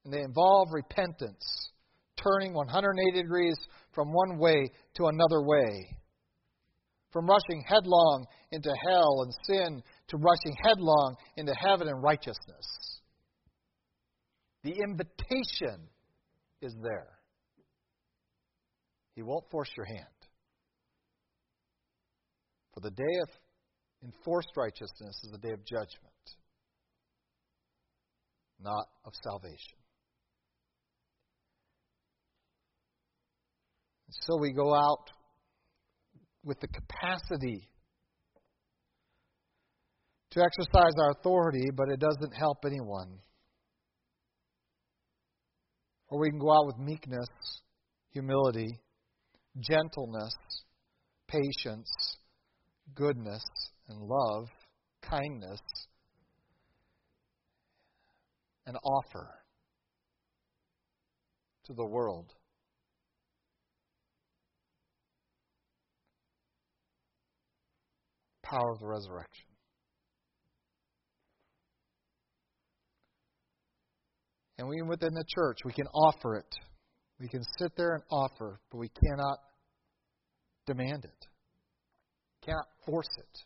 [0.04, 1.72] and they involve repentance,
[2.16, 3.56] turning 180 degrees
[3.92, 5.96] from one way to another way,
[7.12, 13.00] from rushing headlong into hell and sin to rushing headlong into heaven and righteousness.
[14.62, 15.88] The invitation
[16.60, 17.08] is there.
[19.14, 20.06] He won't force your hand.
[22.74, 23.28] For the day of
[24.02, 26.36] enforced righteousness is the day of judgment,
[28.60, 29.78] not of salvation.
[34.10, 35.10] So we go out
[36.44, 37.68] with the capacity
[40.32, 43.18] to exercise our authority, but it doesn't help anyone.
[46.08, 47.28] Or we can go out with meekness,
[48.12, 48.80] humility,
[49.58, 50.32] gentleness,
[51.28, 51.88] patience,
[52.94, 53.44] goodness,
[53.88, 54.48] and love,
[55.02, 55.60] kindness,
[58.66, 59.28] and offer
[61.66, 62.32] to the world.
[68.42, 69.49] Power of the resurrection.
[74.60, 76.54] And even within the church, we can offer it.
[77.18, 79.38] We can sit there and offer, but we cannot
[80.66, 81.26] demand it.
[82.44, 83.38] Cannot force it.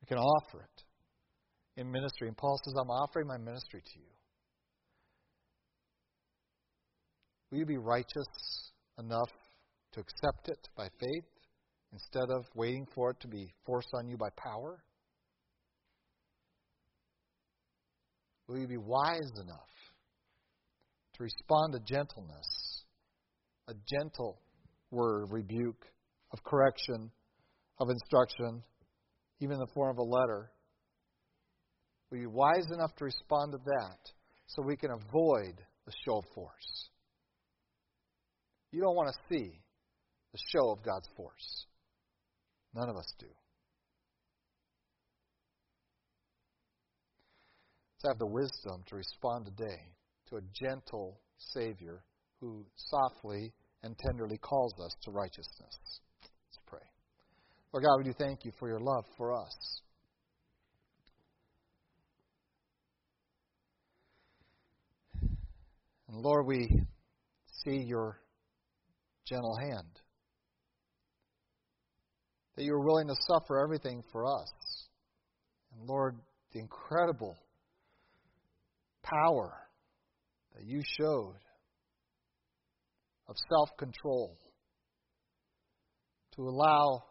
[0.00, 2.28] We can offer it in ministry.
[2.28, 4.06] And Paul says, I'm offering my ministry to you.
[7.50, 9.30] Will you be righteous enough
[9.94, 11.24] to accept it by faith
[11.92, 14.84] instead of waiting for it to be forced on you by power?
[18.46, 19.70] Will you be wise enough
[21.20, 22.84] to respond to gentleness,
[23.68, 24.40] a gentle
[24.90, 25.84] word of rebuke,
[26.32, 27.10] of correction,
[27.78, 28.62] of instruction,
[29.40, 30.50] even in the form of a letter.
[32.10, 33.98] Be wise enough to respond to that
[34.46, 36.88] so we can avoid the show of force?
[38.72, 39.60] You don't want to see
[40.32, 41.66] the show of God's force.
[42.74, 43.26] None of us do.
[47.92, 49.99] Let's have the wisdom to respond today
[50.30, 52.02] to a gentle Savior
[52.40, 53.52] who softly
[53.82, 56.00] and tenderly calls us to righteousness.
[56.22, 56.80] Let's pray.
[57.72, 59.82] Lord God, we do thank you for your love for us.
[66.08, 66.68] And Lord, we
[67.64, 68.20] see your
[69.26, 70.00] gentle hand.
[72.56, 74.50] That you were willing to suffer everything for us.
[75.72, 76.16] And Lord,
[76.52, 77.38] the incredible
[79.02, 79.69] power
[80.60, 81.36] that you showed
[83.28, 84.36] of self control
[86.36, 87.02] to allow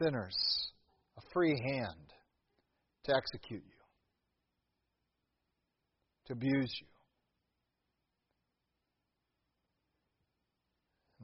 [0.00, 0.36] sinners
[1.18, 2.12] a free hand
[3.04, 3.72] to execute you,
[6.26, 6.86] to abuse you.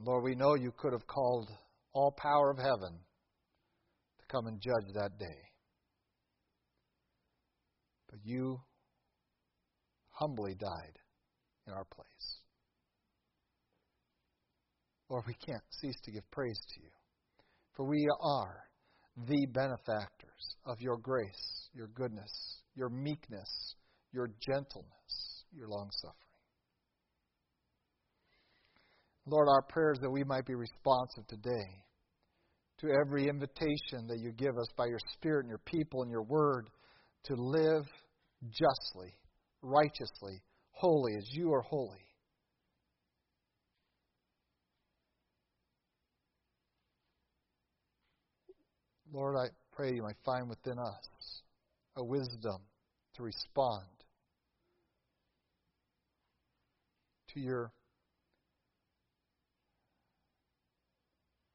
[0.03, 1.49] Lord, we know you could have called
[1.93, 2.99] all power of heaven
[4.19, 5.39] to come and judge that day.
[8.09, 8.59] But you
[10.19, 10.99] humbly died
[11.67, 12.39] in our place.
[15.09, 16.89] Lord, we can't cease to give praise to you,
[17.75, 18.63] for we are
[19.27, 23.75] the benefactors of your grace, your goodness, your meekness,
[24.11, 26.15] your gentleness, your long suffering.
[29.25, 31.83] Lord, our prayers that we might be responsive today
[32.79, 36.23] to every invitation that you give us by your Spirit and your people and your
[36.23, 36.69] word
[37.25, 37.85] to live
[38.49, 39.13] justly
[39.61, 40.41] righteously,
[40.71, 41.97] holy as you are holy.
[49.11, 51.41] Lord, I pray you might find within us
[51.95, 52.61] a wisdom
[53.15, 53.85] to respond
[57.33, 57.71] to your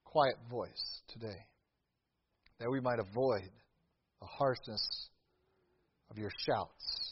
[0.05, 1.46] quiet voice today,
[2.59, 3.50] that we might avoid
[4.20, 5.09] the harshness
[6.11, 7.03] of your shouts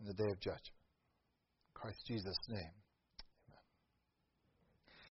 [0.00, 0.70] in the day of judgment.
[1.74, 2.85] In Christ Jesus' name.